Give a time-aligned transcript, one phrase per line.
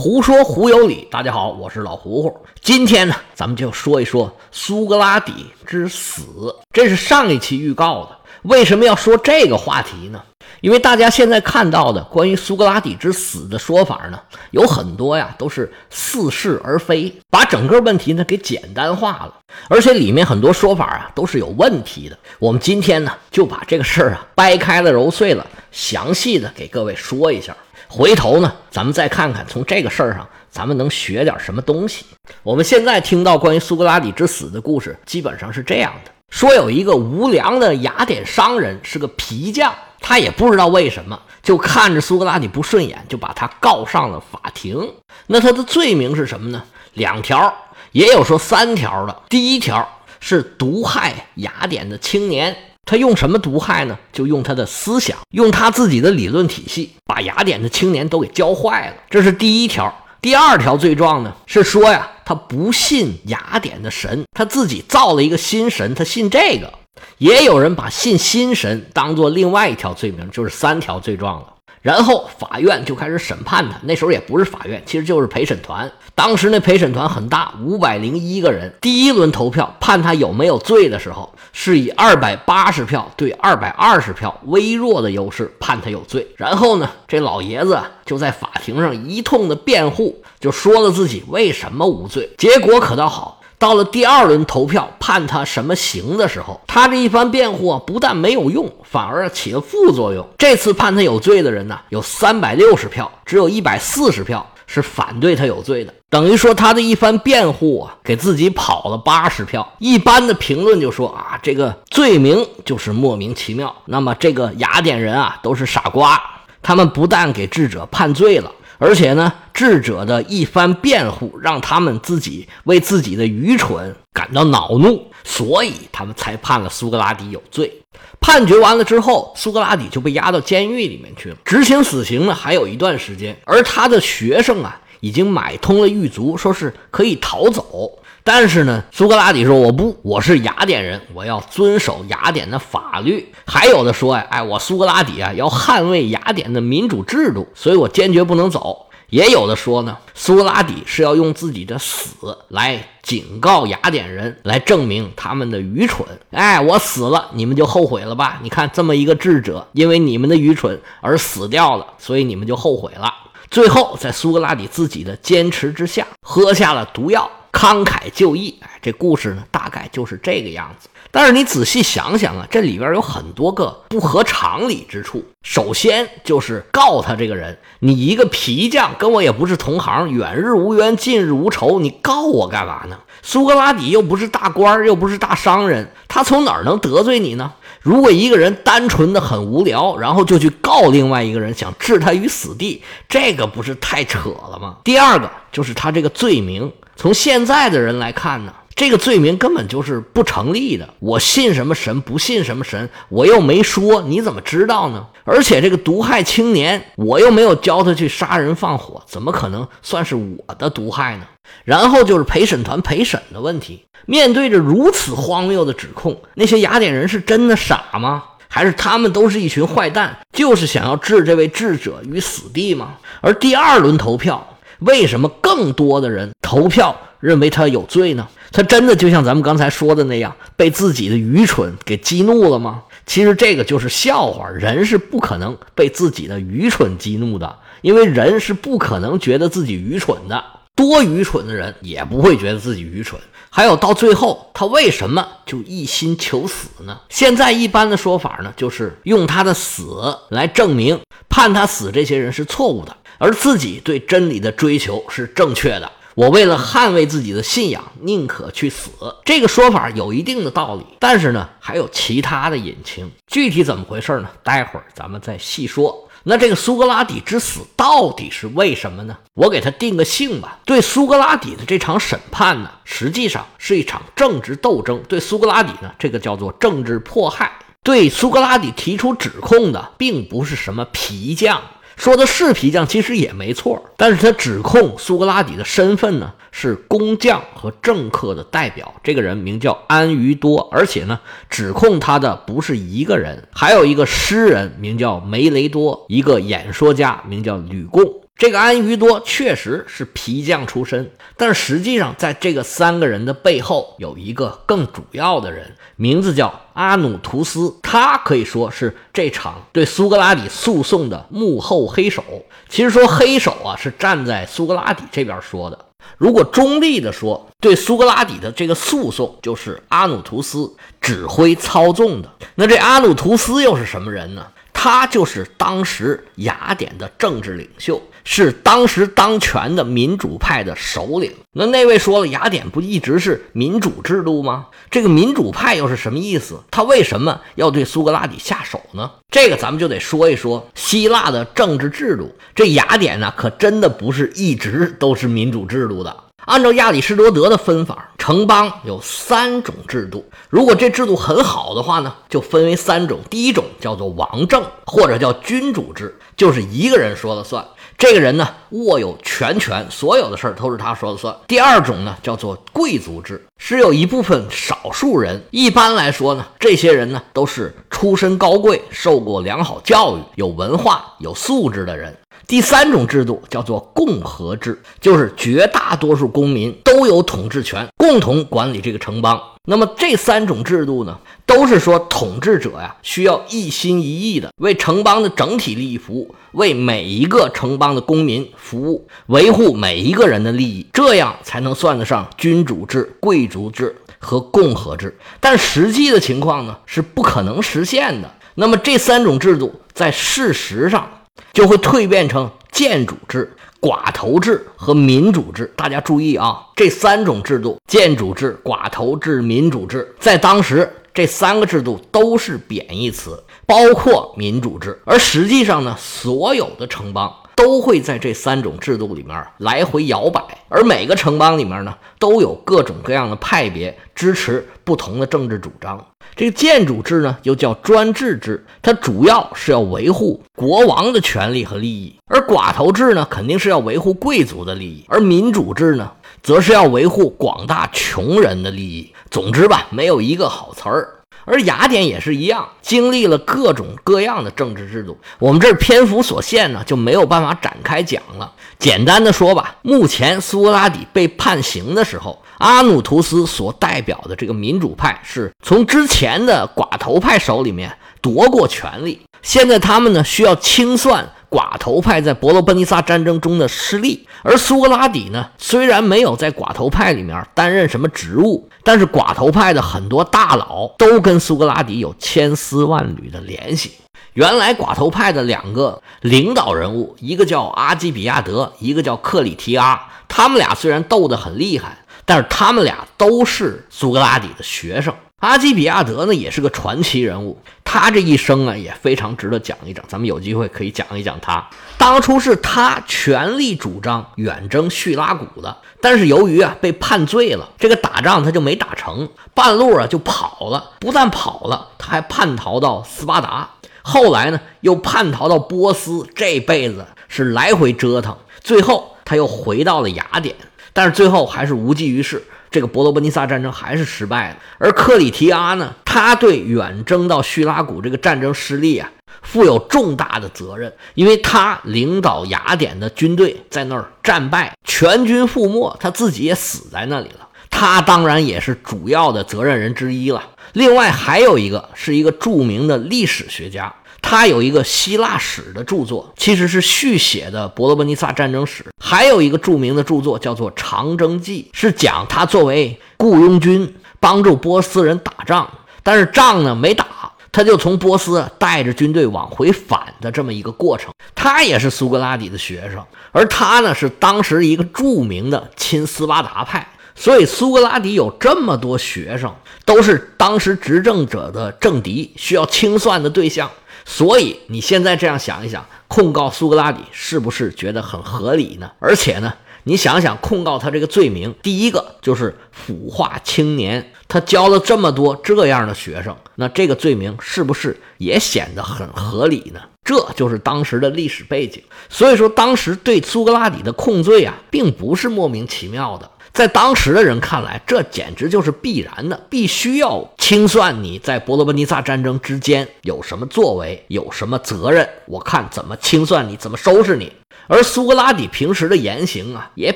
[0.00, 2.46] 胡说胡有理，大家好，我是老胡胡。
[2.60, 6.54] 今天呢，咱们就说一说苏格拉底之死。
[6.72, 8.10] 这是上一期预告的。
[8.42, 10.22] 为什么要说这个话题呢？
[10.60, 14.20] 因为大家现在看到的关于苏格拉底之死的说法呢，
[14.52, 19.34] 有很多呀，都是似是而非，把整个问题呢给简单化了，
[19.68, 22.16] 而且里面很多说法啊都是有问题的。
[22.38, 27.56] 我们今天呢就把这个事儿啊掰开了揉碎了，详细的给各位说一下。
[27.88, 32.04] 回头呢，咱们再看看从这个事儿上，咱们能学点什么东西。
[32.42, 44.92] 我们现在听到关于苏格拉底之死的故事，基本上是这样的：说有一个无良的雅典商人，是个皮匠，他也不知道为什么，就看着苏格拉底不顺眼，就把他告上了法庭。
[45.26, 46.62] 那他的罪名是什么呢？
[46.92, 47.52] 两条，
[47.92, 49.22] 也有说三条的。
[49.30, 49.88] 第一条
[50.20, 52.54] 是毒害雅典的青年。
[52.88, 53.98] 他用什么毒害呢？
[54.10, 58.94] 就用他的思想，用他自己的理论体系，把雅典的青年都给教坏了。
[59.10, 59.94] 这是第一条。
[60.22, 66.72] 第二条罪状呢，是说呀，他不信雅典的神，他自己造了一个新神，他信这个。
[67.18, 71.46] 也有人把信新神当做另外一条罪名，就是三条罪状了。
[71.82, 73.76] 然后法院就开始审判他。
[73.82, 75.90] 那时候也不是法院，其实就是陪审团。
[76.14, 78.72] 当时那陪审团很大，五百零一个人。
[78.80, 86.26] 第一轮投票判他有没有罪的时候，是以二百八十票对二百二十票微弱的优势判他有罪。
[86.36, 92.30] 然后呢，这老爷子就在法庭上一通的辩护，就说了自己为什么无罪。
[92.36, 93.37] 结果可倒好。
[93.58, 100.26] 到了第二轮投票判他什么刑的时候，他这一番辩护啊，不但没有用，反而起了副作用。
[100.38, 109.66] 这次判他有罪的人呢，有三百六十票，只有一百四十票是反对他有罪的，等于说他的一番辩护啊，给自己跑了八十票。
[109.78, 113.74] 一般的评论就说啊，这个罪名就是莫名其妙。
[113.86, 116.22] 那么这个雅典人啊，都是傻瓜，
[116.62, 118.52] 他们不但给智者判罪了。
[118.78, 127.82] 而且呢，智者的一番辩护，让他们自己为自己的愚蠢感到恼怒，所以他们才判了苏格拉底有罪。
[128.20, 131.36] 判决完了之后，苏格拉底就被押到监狱里面去了。
[131.44, 133.36] 执行死刑呢，还有一段时间。
[133.44, 137.97] 而他的学生啊，已经买通了狱卒，说是可以逃走。
[138.28, 156.06] 但是呢，苏格拉底说：“我不，我是雅典人，我要遵守雅典的法律。”还有的说：“呀，哎，我苏格拉底啊，要捍卫雅典的民主制度，所以我坚决不能走。”也有的说呢，苏格拉底是要用自己的死来警告雅典人，来证明他们的愚蠢。
[156.30, 158.40] 哎，我死了，你们就后悔了吧？
[158.42, 163.10] 你看，这么一个智者，因为你们的愚蠢而死掉了，所以你们就后悔了。
[163.50, 167.30] 最后，在苏格拉底自己的坚持之下，喝下了毒药。
[167.58, 170.88] 慷慨就义，哎，这故事呢，大概就是这个样子。
[171.10, 175.24] 但是你仔细想想啊，这里边有很多个不合常理之处。
[175.42, 182.96] 首先就是告他这个人，你一个皮匠，跟我也不是同行，远日无冤，近日无仇，你告我干嘛呢？
[183.22, 187.52] 苏格拉底又不是大官，又不是大商人，他从哪儿能得罪你呢？
[187.80, 194.76] 如果一个人单纯的很无聊，然后就去告另外一个人，想置他于死地，这个不是太扯了吗？
[194.84, 196.72] 第二个就是他这个罪名。
[196.98, 200.94] 从现在的人来看呢，这个罪名根本就是不成立的。
[200.98, 205.06] 我信什么神，不信什么神，我又没说，你怎么知道呢？
[205.22, 211.22] 而且这个毒害青年，我又没有教他去杀人放火，怎么可能算是我的毒害呢？
[211.64, 213.84] 然后就是陪审团陪审的问题。
[214.06, 218.24] 面对着如此荒谬的指控，那些雅典人是真的傻吗？
[218.48, 222.94] 还是他们都是一群坏蛋，就是想要置这位智者于死地吗？
[223.20, 224.44] 而第二轮投票。
[224.80, 228.28] 为什么更多的人投票认为他有罪呢？
[228.50, 232.82] 他真的就像咱们刚才说的那样，被自己的愚蠢给激怒了吗？
[233.04, 240.42] 其实这个就是笑话，人是不可能被自己的愚蠢激怒的，因为人是不可能觉得自己愚蠢的。
[240.74, 243.20] 多愚蠢的人也不会觉得自己愚蠢。
[243.50, 247.00] 还有到最后，他为什么就一心求死呢？
[247.08, 252.96] 现在一般的说法呢，就是用他的死来证明判他死这些人是错误的。
[253.18, 255.92] 而自己对真理的追求是正确的。
[256.14, 258.90] 我为了捍卫自己的信仰，宁可去死。
[259.24, 263.08] 这个说法有一定的道理，但是呢，还有其他的隐情。
[263.28, 264.28] 具体怎么回事呢？
[264.42, 266.08] 待会儿咱们再细说。
[266.24, 269.16] 那这个苏格拉底之死到底是为什么呢？
[269.34, 270.58] 我给他定个性吧。
[270.64, 275.00] 对苏格拉底的这场审判呢，实际上是一场政治斗争。
[275.08, 277.52] 对苏格拉底呢，这个叫做政治迫害。
[277.84, 281.62] 对苏格拉底提出指控的，并不是什么皮匠。
[281.98, 283.84] 说的是皮匠，其实也没错。
[283.96, 288.94] 但是他指控苏格拉底的身份呢，是工匠和政客的代表。
[289.02, 291.18] 这个人名叫安于多，而且呢，
[291.50, 298.04] 指控他的不是一个人，还有一个诗人名叫梅雷多，一个演说家名叫吕贡。
[298.38, 312.22] 这个安于多确实是皮匠出身，但实际上在这个三个人的背后有一个更主要的人，名字叫阿努图斯，他可以说是这场对苏格拉底诉讼的幕后黑手。
[312.68, 315.86] 其实说黑手啊，是站在苏格拉底这边说的。
[316.16, 322.32] 如果中立的说，对苏格拉底的这个诉讼就是阿努图斯指挥操纵的。
[322.54, 324.46] 那这阿努图斯又是什么人呢？
[324.80, 328.00] 他就是当时雅典的政治领袖，
[328.30, 331.32] 是当时当权的民主派的首领。
[331.54, 334.66] 那那位说了，雅典不一直是民主制度吗？
[334.90, 336.60] 这个民主派又是什么意思？
[336.70, 339.10] 他为什么要对苏格拉底下手呢？
[339.30, 342.30] 这个咱们就得说一说希腊的政治制度。
[342.54, 346.14] 这雅典呢，可真的不是一直都是民主制度的。
[346.44, 350.24] 按照亚里士多德的分法，城邦有三种制度。
[350.50, 353.20] 如果这制度很好的话呢，就分为三种。
[353.30, 357.66] 第一种叫做王政，或者叫君主制，就是一个人说了算。
[357.98, 361.34] 这个人呢，握有全权，所有的事儿都是他说了算。
[361.48, 365.42] 第二种呢，叫做贵族制，是有一部分少数人。
[365.50, 372.16] 一般来说呢，这些人呢，都是出身高贵、受过良好教育、有文化、有素质的人。
[372.46, 379.40] 第三种制度叫做共和制，就是绝大多数公民都有统治权，共同管理这个城邦。
[379.66, 395.14] 那么这三种制度呢，都是说统治者呀需要一心一意的为城邦的整体利益服务，为每一个城邦的公民服务，维护每一个人的利益，这样才能算得上君主制、贵族制和共和制。
[395.38, 398.32] 但实际的情况呢，是不可能实现的。
[398.54, 401.10] 那么这三种制度在事实上。
[401.52, 405.72] 就会蜕变成建主制、寡头制和民主制。
[405.76, 415.00] 大家注意啊，这三种制度——建主制、寡头制、民主制，在当时这三个制度都是贬义词，包括民主制。
[415.04, 417.32] 而实际上呢，所有的城邦。
[417.58, 426.06] 都会在这三种制度里面来回摇摆，而每个城邦里面呢，都有各种各样的派别支持不同的政治主张。
[426.36, 439.12] 这个建主制呢，又叫专制制，它主要是要维护国王的权利和利益；而寡头制呢，肯定是要维护贵族的利益；而民主制呢，则是要维护广大穷人的利益。
[439.32, 441.17] 总之吧，没有一个好词儿。
[441.48, 445.18] 而雅典也是一样，经历了各种各样的政治制度。
[445.38, 448.52] 我们这儿篇幅所限呢，就没有办法展开讲了。
[448.78, 457.90] 简单的说吧，目前苏格拉底被判刑的时候，阿努图斯所代表的这个民主派是从之前的寡头派手里面
[458.20, 461.26] 夺过权力，现在他们呢需要清算。
[461.50, 473.92] 寡头派在伯罗奔尼撒战争中的失利，而苏格拉底呢，虽然没有在寡头派里面担任什么职务，但是寡头派的很多大佬都跟苏格拉底有千丝万缕的联系。
[474.34, 485.14] 原来寡头派的两个领导人物，一个叫阿基比亚德，一个叫克里提阿，他们俩虽然斗得很厉害，但是他们俩都是苏格拉底的学生。
[485.40, 487.60] 阿基比亚德呢，也是个传奇人物。
[487.84, 490.04] 他这一生啊，也非常值得讲一讲。
[490.08, 491.64] 咱们有机会可以讲一讲他。
[491.96, 500.90] 当初是他全力主张远征叙拉古的，但是由于啊被判罪了，这个打仗他就没打成，半路啊就跑了。
[500.98, 503.70] 不但跑了，他还叛逃到斯巴达，
[504.02, 506.26] 后来呢又叛逃到波斯。
[506.34, 510.56] 这辈子是来回折腾，最后他又回到了雅典，
[510.92, 512.42] 但是最后还是无济于事。
[512.70, 519.10] 这个伯罗奔尼撒战争还是失败了，而克里提阿呢，他对远征到叙拉古这个战争失利啊，
[519.42, 530.50] 负有重大的责任，因为他领导雅典的军队在那儿战败，全军覆没，他自己也死在那里了，他当然也是主要的责任人之一了。
[530.74, 533.92] 另外还有一个是一个著名的历史学家。
[534.20, 538.84] 他有一个希腊史的著作，其实是续写的伯罗奔尼撒战争史。
[539.02, 545.66] 还有一个著名的著作叫做《长征记》，是讲他作为雇佣军帮助波斯人打仗，
[546.02, 547.06] 但是仗呢没打，
[547.50, 551.10] 他就从波斯带着军队往回返的这么一个过程。
[551.34, 556.86] 他也是苏格拉底的学生，而他呢是当时一个著名的亲斯巴达派。
[557.14, 559.52] 所以苏格拉底有这么多学生，
[559.84, 563.68] 都是当时执政者的政敌，需要清算的对象。
[564.10, 568.90] 所以你现在这样想一想，控告苏格拉底是不是觉得很合理呢？
[568.98, 569.52] 而且呢，
[569.84, 579.80] 你想想控告他这个罪名，第一个就是腐化青年，他教了这么多这样的学生，那这个罪名是不是也显得很合理呢？
[580.02, 581.82] 这就是当时的历史背景。
[582.08, 586.30] 所以说，当时对苏格拉底的控罪啊，并不是莫名其妙的。
[586.58, 595.08] 在当时的人看来，这简直就是必然的，必须要清算你在伯罗奔尼撒战争之间有什么作为，有什么责任。
[595.26, 597.32] 我看怎么清算你，怎么收拾你。
[597.68, 599.92] 而苏格拉底平时的言行啊，也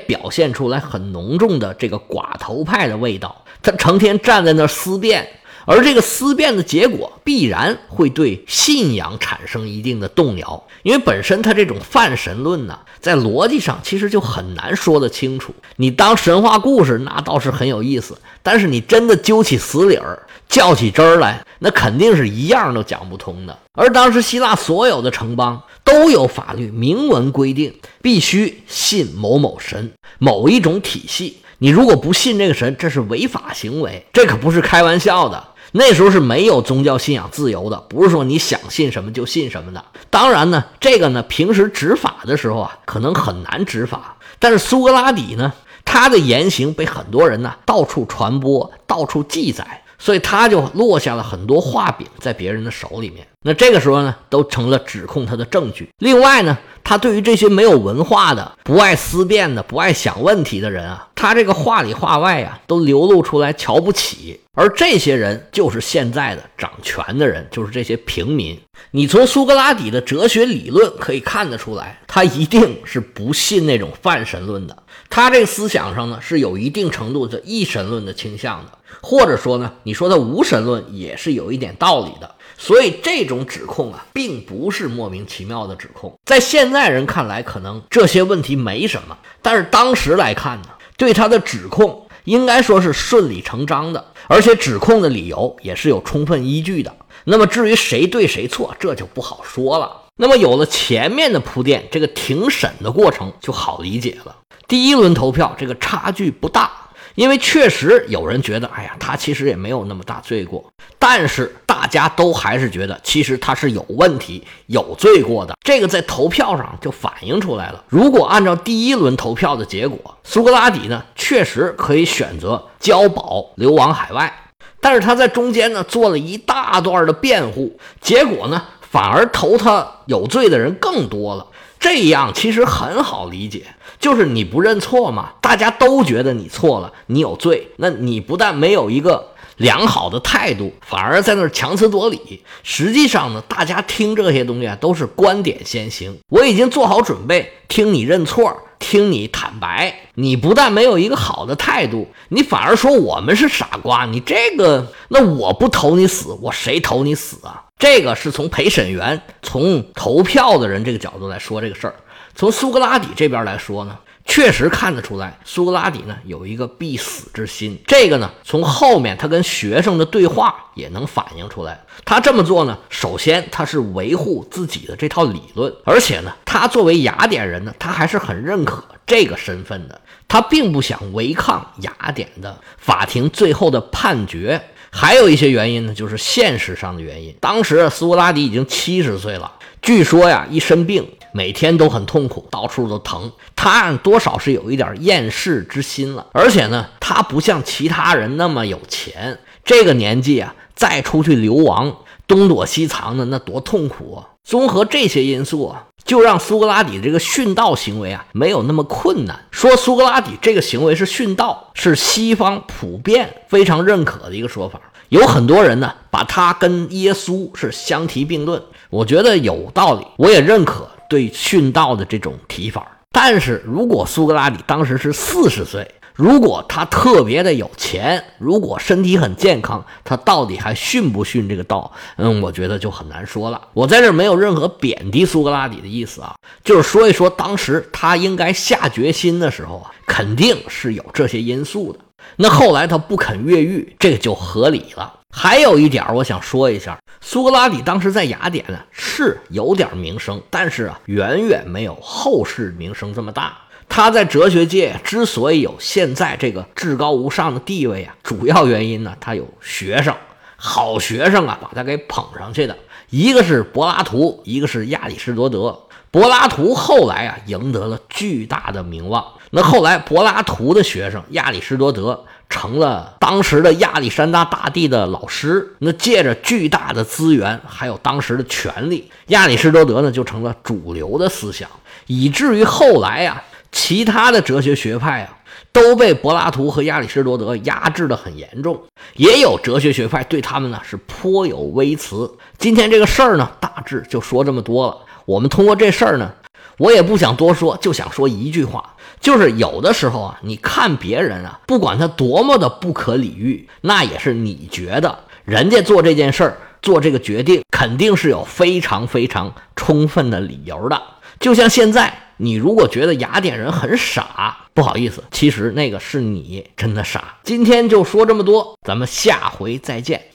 [0.06, 3.44] 表现出来很浓重的这个寡头派的味道。
[3.60, 5.28] 他成天站在那儿思辨。
[5.64, 15.54] 而这个思辨的结果必然会对信仰产生一定的动摇，因为本身他这种泛神论呢，在逻辑上其实就很难说得清楚。
[15.76, 23.56] 你当神话故事那倒是很有意思，但是你真的揪起死理儿、较起真儿来，那肯定是一样都讲不通的。
[23.74, 31.38] 而当时希腊所有的城邦都有法律明文规定，必须信某某神、某一种体系。
[31.58, 35.42] 你如果不信这个神，这是违法行为，这可不是开玩笑的。
[35.74, 39.82] 那时候是没有宗教信仰自由的，不是说你想信什么就信什么的。
[40.10, 44.16] 当然呢，这个呢，平时执法的时候啊，可能很难执法。
[44.38, 45.52] 但是苏格拉底呢，
[45.84, 53.24] 他的言行被很多人呢到处传播、到处记载，所以他就落下了很多画饼在别人的手里面。
[53.44, 55.88] 那这个时候呢，都成了指控他的证据。
[55.98, 64.40] 另外呢，他对于这些没有文化的、不爱思辨的、不爱想问题的人啊，他这个话里话外呀，都流露出来瞧不起。
[64.54, 68.60] 而这些人就是现在的掌权的人，就是这些平民。
[68.90, 74.76] 你从苏格拉底的哲学理论可以看得出来，他一定是不信那种泛神论的。
[75.08, 82.34] 他这个思想上呢，是有一定程度的一神论的倾向的，或者说呢，你说的无神论也是有一点道理的。
[82.58, 86.16] 所以这种指控啊，并不是莫名其妙的指控。
[86.24, 96.94] 在现在人看来，可能这些问题没什么，但是当时来看呢，对他的指控应该说是顺理成章的，而且指控的理由也是有充分依据的。
[97.24, 100.02] 那么至于谁对谁错，这就不好说了。
[100.16, 104.36] 那么有了前面的铺垫，这个庭审的过程就好理解了。
[104.68, 106.81] 第一轮投票，这个差距不大。
[107.14, 110.64] 因为确实有人觉得，哎呀，他其实也没有那么大罪过，
[110.98, 115.54] 但是大家都还是觉得，其实他是有问题、有罪过的。
[115.62, 117.84] 这个在投票上就反映出来了。
[117.88, 124.32] 如果按照第一轮投票的结果，苏格拉底呢确实可以选择交保流亡海外，
[124.80, 131.46] 但是他在中间呢做了一大段的辩护，结果呢反而投他有罪的人更多了。
[131.82, 133.64] 这样其实很好理解。
[133.98, 142.42] 就是你不认错嘛，大家都觉得你错了，你有罪，那你不但没有一个良好的态度，反而在那儿强词夺理。
[142.64, 146.18] 实际上呢，大家听这些东西啊，都是观点先行。
[146.30, 149.94] 我已经做好准备听你认错，听你坦白。
[150.14, 154.04] 你不但没有一个好的态度，你反而说我们是傻瓜。
[154.06, 157.66] 你这个，那我不投你死，我谁投你死啊？
[157.82, 161.96] 这个是从陪审员、从投票的人这个角度来说这个事儿。
[162.32, 167.76] 从苏格拉底这边来说呢，确实看得出来，苏格拉底呢有一个必死之心。
[167.88, 171.80] 这个呢，从后面他跟学生的对话也能反映出来。
[172.04, 180.00] 他这么做呢，首先他是维护自己的这套理论，而且呢，他作为雅典人呢，他还是很认可这个身份的。
[180.28, 184.68] 他并不想违抗雅典的法庭最后的判决。
[184.92, 187.34] 还有一些原因呢，就是现实上的原因。
[187.40, 191.08] 当时苏格拉底已经七十岁了，据说呀，一生病。
[191.34, 193.32] 每天都很痛苦，到处都疼。
[193.56, 199.38] 他多少是有一点厌世之心了，而且呢，他不像其他人那么有钱。
[199.64, 201.96] 这个年纪啊，再出去流亡，
[202.26, 204.28] 东躲西藏的，那多痛苦啊！
[204.44, 209.46] 综合这些因素啊，就让苏格拉底这个殉道行为啊，没有那么困难。
[209.50, 214.80] 说苏格拉底这个行为是殉道，是西方普遍非常认可的一个说法。
[215.08, 220.88] 有很多人呢，把他跟耶稣是相提并论，我觉得有道理，我也认可。
[221.08, 231.92] 对殉道的这种提法，但是如果苏格拉底当时是四十岁，如果他特别的有钱，如果身体很健康，他到底还殉不殉这个道？
[232.16, 233.60] 嗯，我觉得就很难说了。
[233.72, 241.98] 我在这没有任何贬低苏格拉底的意思啊，就是说一说当时他应该下决心的时候啊，肯定是有这些因素的。
[242.36, 245.20] 那后来他不肯越狱，这个就合理了。
[245.34, 253.56] 还有一点，我想说一下，苏格拉底当时在雅典呢是有点名声，但是啊，远远没有后世名声这么大。
[253.94, 260.14] 他在哲学界之所以有现在这个至高无上的地位啊，主要原因呢，他有学生，
[260.56, 262.74] 好学生啊，把他给捧上去的。
[263.10, 265.78] 一个是柏拉图，一个是亚里士多德。
[266.10, 269.22] 柏拉图后来啊，赢得了巨大的名望。
[269.50, 275.74] 那后来，柏拉图的学生亚里士多德成了当时的亚历山大大帝的老师。
[275.80, 281.68] 那借着巨大的资源，还有当时的权力，亚里士多德呢就成了主流的思想，
[282.06, 283.42] 以至于后来呀，
[283.72, 285.38] 其他的哲学学派啊
[285.72, 288.82] 都被柏拉图和亚里士多德压制的很严重。
[289.14, 292.30] 也有哲学学派对他们呢是颇有微词。
[292.58, 294.98] 今天这个事儿呢，大致就说这么多了。
[295.24, 296.32] 我们通过这事儿呢，
[296.78, 311.00] 我也不想多说，就想说一句话，就是有的时候啊，你看别人啊，不管他多么的不可理喻，那也是你觉得人家做这件事儿、做这个决定，肯定是有非常非常充分的理由的。
[311.42, 317.34] 就像现在，你如果觉得雅典人很傻，不好意思，其实那个是你真的傻。
[317.42, 320.22] 今天就说这么多，咱们下回再见。